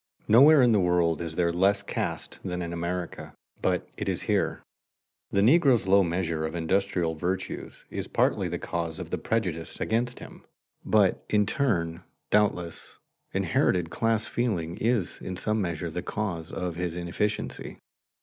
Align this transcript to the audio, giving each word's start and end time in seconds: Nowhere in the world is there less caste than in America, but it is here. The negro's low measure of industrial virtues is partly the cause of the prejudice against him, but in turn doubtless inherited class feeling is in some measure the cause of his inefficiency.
Nowhere 0.27 0.63
in 0.63 0.71
the 0.71 0.79
world 0.79 1.21
is 1.21 1.35
there 1.35 1.53
less 1.53 1.83
caste 1.83 2.39
than 2.43 2.63
in 2.63 2.73
America, 2.73 3.35
but 3.61 3.87
it 3.97 4.09
is 4.09 4.23
here. 4.23 4.63
The 5.29 5.41
negro's 5.41 5.85
low 5.85 6.01
measure 6.03 6.43
of 6.43 6.55
industrial 6.55 7.13
virtues 7.13 7.85
is 7.91 8.07
partly 8.07 8.47
the 8.47 8.57
cause 8.57 8.97
of 8.97 9.11
the 9.11 9.19
prejudice 9.19 9.79
against 9.79 10.17
him, 10.17 10.43
but 10.83 11.23
in 11.29 11.45
turn 11.45 12.01
doubtless 12.31 12.97
inherited 13.31 13.91
class 13.91 14.25
feeling 14.25 14.75
is 14.77 15.21
in 15.21 15.37
some 15.37 15.61
measure 15.61 15.91
the 15.91 16.01
cause 16.01 16.51
of 16.51 16.77
his 16.77 16.95
inefficiency. 16.95 17.77